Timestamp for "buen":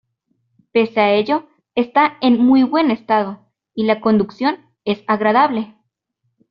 2.63-2.89